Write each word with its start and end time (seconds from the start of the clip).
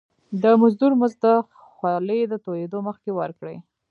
د 0.43 0.43
مزدور 0.61 0.91
مزد 1.01 1.19
د 1.25 1.27
خولي 1.71 2.21
د 2.31 2.33
تويدو 2.45 2.77
مخکي 2.87 3.11
ورکړی. 3.19 3.57